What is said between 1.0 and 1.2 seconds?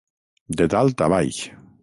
a